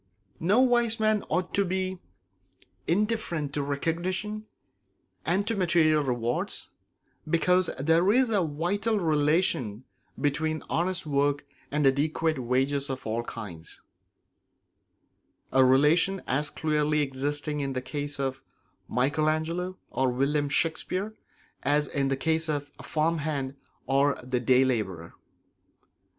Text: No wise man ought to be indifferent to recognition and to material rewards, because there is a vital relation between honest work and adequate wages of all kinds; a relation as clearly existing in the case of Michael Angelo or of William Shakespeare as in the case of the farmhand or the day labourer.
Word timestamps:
No 0.39 0.61
wise 0.61 0.99
man 0.99 1.21
ought 1.29 1.53
to 1.53 1.63
be 1.63 1.99
indifferent 2.87 3.53
to 3.53 3.61
recognition 3.61 4.47
and 5.27 5.45
to 5.45 5.55
material 5.55 6.03
rewards, 6.03 6.71
because 7.29 7.69
there 7.79 8.11
is 8.11 8.31
a 8.31 8.41
vital 8.41 8.99
relation 8.99 9.83
between 10.19 10.63
honest 10.71 11.05
work 11.05 11.45
and 11.69 11.85
adequate 11.85 12.39
wages 12.39 12.89
of 12.89 13.05
all 13.05 13.21
kinds; 13.25 13.79
a 15.51 15.63
relation 15.63 16.23
as 16.25 16.49
clearly 16.49 17.01
existing 17.01 17.59
in 17.59 17.73
the 17.73 17.79
case 17.83 18.19
of 18.19 18.43
Michael 18.87 19.29
Angelo 19.29 19.77
or 19.91 20.09
of 20.09 20.15
William 20.15 20.49
Shakespeare 20.49 21.13
as 21.61 21.87
in 21.87 22.07
the 22.07 22.17
case 22.17 22.49
of 22.49 22.71
the 22.75 22.81
farmhand 22.83 23.55
or 23.85 24.19
the 24.23 24.39
day 24.39 24.65
labourer. 24.65 25.13